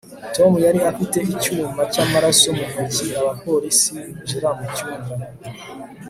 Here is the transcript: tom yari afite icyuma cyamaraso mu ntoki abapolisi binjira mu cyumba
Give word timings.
tom 0.35 0.51
yari 0.65 0.79
afite 0.91 1.17
icyuma 1.33 1.81
cyamaraso 1.93 2.47
mu 2.57 2.65
ntoki 2.71 3.05
abapolisi 3.21 3.87
binjira 3.95 4.49
mu 4.57 4.65
cyumba 4.75 5.13